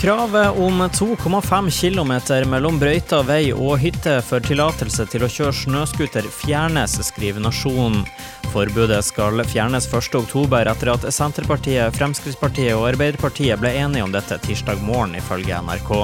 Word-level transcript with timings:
Kravet 0.00 0.58
om 0.58 0.82
2,5 0.82 1.70
km 1.80 2.50
mellom 2.50 2.76
brøyta 2.78 3.22
vei 3.24 3.48
og 3.52 3.78
hytte 3.80 4.18
for 4.20 4.44
tillatelse 4.44 5.06
til 5.08 5.24
å 5.24 5.30
kjøre 5.32 5.54
snøscooter 5.56 6.28
fjernes, 6.28 6.98
skriver 7.08 7.40
Nasjonen. 7.40 8.04
Forbudet 8.52 9.00
skal 9.08 9.40
fjernes 9.48 9.88
1.10 9.88 10.52
etter 10.60 10.92
at 10.92 11.08
Senterpartiet, 11.16 11.96
Fremskrittspartiet 11.96 12.76
og 12.76 12.90
Arbeiderpartiet 12.90 13.56
ble 13.62 13.72
enige 13.72 14.04
om 14.04 14.12
dette 14.12 14.36
tirsdag 14.44 14.84
morgen, 14.84 15.16
ifølge 15.16 15.64
NRK. 15.64 15.94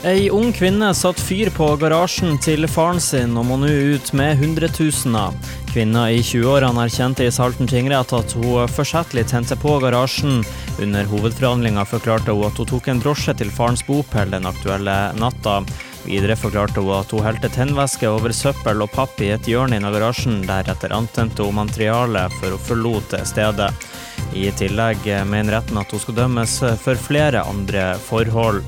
Ei 0.00 0.30
ung 0.32 0.48
kvinne 0.56 0.94
satt 0.96 1.18
fyr 1.20 1.50
på 1.52 1.66
garasjen 1.76 2.38
til 2.40 2.64
faren 2.72 3.02
sin 3.04 3.34
og 3.36 3.44
må 3.50 3.58
nå 3.60 3.68
ut 3.68 4.06
med 4.16 4.38
hundretusener. 4.40 5.34
Kvinna 5.68 6.06
i 6.08 6.22
20-årene 6.24 6.86
erkjente 6.86 7.26
i 7.28 7.32
Salten 7.34 7.68
tingrett 7.68 8.14
at 8.16 8.32
hun 8.32 8.70
forsettlig 8.72 9.26
tente 9.28 9.58
på 9.60 9.74
garasjen. 9.82 10.40
Under 10.80 11.04
hovedforhandlinga 11.10 11.84
forklarte 11.84 12.32
hun 12.32 12.48
at 12.48 12.56
hun 12.56 12.70
tok 12.70 12.88
en 12.88 13.02
drosje 13.04 13.34
til 13.36 13.52
farens 13.52 13.84
bopel 13.84 14.32
den 14.32 14.48
aktuelle 14.48 14.94
natta. 15.20 15.58
Videre 16.06 16.38
forklarte 16.40 16.80
hun 16.80 16.96
at 16.96 17.12
hun 17.12 17.26
helte 17.26 17.52
tennvæske 17.52 18.08
over 18.08 18.32
søppel 18.32 18.80
og 18.80 18.94
papp 18.94 19.20
i 19.20 19.34
et 19.34 19.52
hjørne 19.52 19.82
av 19.84 19.98
garasjen. 19.98 20.40
Deretter 20.48 20.96
antente 20.96 21.44
hun 21.44 21.60
materialet 21.60 22.40
før 22.40 22.56
hun 22.56 22.64
forlot 22.70 23.18
stedet. 23.28 23.68
I 24.32 24.48
tillegg 24.56 25.04
mener 25.28 25.58
retten 25.58 25.76
at 25.76 25.92
hun 25.92 26.00
skal 26.00 26.22
dømmes 26.22 26.56
for 26.80 26.96
flere 26.96 27.44
andre 27.44 27.92
forhold. 28.08 28.64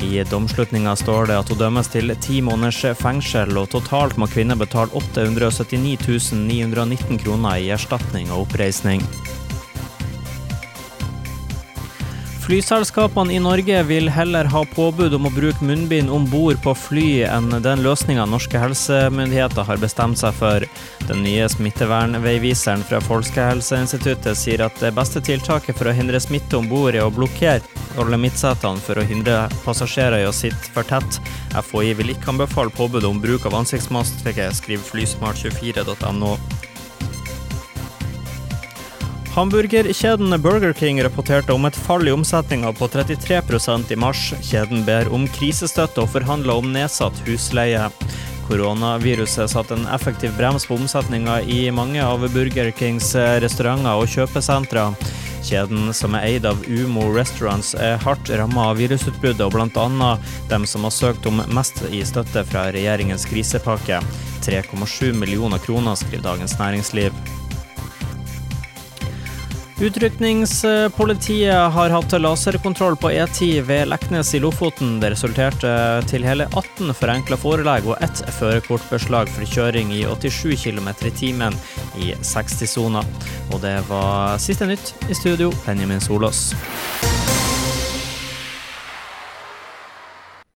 I 0.00 0.22
domslutninga 0.24 0.94
står 0.96 1.28
det 1.28 1.36
at 1.42 1.52
hun 1.52 1.60
dømmes 1.60 1.90
til 1.92 2.14
ti 2.24 2.40
måneders 2.40 2.80
fengsel, 3.00 3.52
og 3.60 3.68
totalt 3.74 4.16
må 4.16 4.30
kvinner 4.30 4.56
betale 4.56 4.94
879 4.96 6.32
919 6.38 7.20
kroner 7.20 7.60
i 7.60 7.70
erstatning 7.76 8.32
og 8.32 8.46
oppreisning. 8.46 9.04
Flyselskapene 12.42 13.34
i 13.34 13.38
Norge 13.38 13.82
vil 13.86 14.08
heller 14.10 14.48
ha 14.50 14.64
påbud 14.74 15.14
om 15.14 15.28
å 15.28 15.30
bruke 15.30 15.62
munnbind 15.62 16.10
om 16.10 16.24
bord 16.26 16.58
på 16.64 16.72
fly 16.74 17.22
enn 17.22 17.52
den 17.62 17.84
løsninga 17.84 18.24
norske 18.26 18.58
helsemyndigheter 18.58 19.62
har 19.68 19.78
bestemt 19.78 20.18
seg 20.18 20.34
for. 20.34 20.66
Den 21.06 21.22
nye 21.22 21.46
smittevernveiviseren 21.52 22.82
fra 22.88 22.98
Folkehelseinstituttet 23.06 24.40
sier 24.40 24.64
at 24.66 24.82
det 24.82 24.90
beste 24.96 25.22
tiltaket 25.22 25.78
for 25.78 25.86
å 25.86 25.94
hindre 25.94 26.18
smitte 26.24 26.58
om 26.58 26.66
bord 26.66 26.98
er 26.98 27.06
å 27.06 27.14
blokkere 27.14 27.62
midtsetene 28.18 28.82
for 28.82 28.98
å 28.98 29.06
hindre 29.06 29.46
passasjerer 29.62 30.24
i 30.24 30.26
å 30.26 30.34
sitte 30.34 30.74
for 30.74 30.82
tett. 30.82 31.22
FHI 31.54 31.94
vil 32.00 32.10
ikke 32.16 32.34
anbefale 32.34 32.74
påbud 32.74 33.06
om 33.06 33.22
bruk 33.22 33.46
av 33.46 33.60
ansiktsmaske, 33.62 34.50
skriver 34.58 34.90
flysmart24.no. 34.90 36.34
Hamburgerkjeden 39.32 40.42
Burger 40.42 40.72
King 40.72 41.02
rapporterte 41.04 41.52
om 41.52 41.64
et 41.64 41.76
fall 41.76 42.08
i 42.08 42.12
omsetninga 42.12 42.72
på 42.76 42.84
33% 42.88 43.92
i 43.92 43.96
mars. 43.96 44.34
Kjeden 44.44 44.84
ber 44.84 45.08
om 45.08 45.24
krisestøtte 45.24 46.02
og 46.02 46.10
forhandler 46.12 46.60
om 46.60 46.68
nedsatt 46.74 47.16
husleie. 47.24 47.86
Koronaviruset 48.44 49.48
satte 49.48 49.78
en 49.78 49.88
effektiv 49.94 50.36
brems 50.36 50.68
på 50.68 50.76
omsetninga 50.76 51.38
i 51.48 51.70
mange 51.72 52.04
av 52.04 52.28
Burger 52.34 52.68
Kings 52.76 53.14
restauranter 53.16 54.04
og 54.04 54.12
kjøpesentre. 54.12 54.90
Kjeden, 55.42 55.88
som 55.96 56.12
er 56.14 56.28
eid 56.28 56.44
av 56.46 56.60
Umo 56.68 57.08
Restaurants, 57.16 57.72
er 57.74 57.96
hardt 58.04 58.28
ramma 58.36 58.68
av 58.68 58.82
virusutbruddet, 58.84 59.46
og 59.48 59.56
bl.a. 59.56 60.10
dem 60.52 60.68
som 60.68 60.84
har 60.84 60.92
søkt 60.92 61.26
om 61.26 61.40
mest 61.56 61.80
i 61.88 62.04
støtte 62.04 62.44
fra 62.52 62.68
regjeringens 62.76 63.24
krisepakke. 63.32 64.04
3,7 64.44 65.16
millioner 65.16 65.64
kroner, 65.64 65.96
skriver 65.96 66.28
Dagens 66.34 66.60
Næringsliv. 66.60 67.41
Utrykningspolitiet 69.82 71.72
har 71.74 71.90
hatt 71.90 72.12
laserkontroll 72.20 72.94
på 72.96 73.10
E10 73.10 73.64
ved 73.66 73.88
Leknes 73.90 74.30
i 74.34 74.38
Lofoten. 74.38 75.00
Det 75.02 75.10
resulterte 75.10 75.72
til 76.06 76.22
hele 76.22 76.46
18 76.52 76.94
forenkla 76.94 77.38
forelegg 77.40 77.88
og 77.90 77.98
ett 77.98 78.22
førerkortbeslag 78.38 79.32
for 79.34 79.42
kjøring 79.56 79.90
i 79.90 80.04
87 80.06 80.54
km 80.62 80.92
i 81.02 81.10
timen 81.18 81.58
i 81.98 82.12
60-sona. 82.14 83.02
Og 83.50 83.58
det 83.66 83.80
var 83.90 84.38
siste 84.38 84.70
nytt 84.70 84.94
i 85.10 85.18
studio, 85.18 85.50
Benjamin 85.66 86.04
Solås. 86.04 86.52